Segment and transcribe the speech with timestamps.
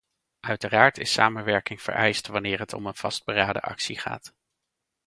[0.39, 4.33] Uiteraard is samenwerking vereist wanneer het om een vastberaden actie gaat.